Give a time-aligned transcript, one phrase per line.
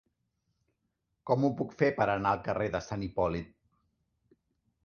[1.31, 3.55] Com ho puc fer per anar al carrer de Sant Hipòlit?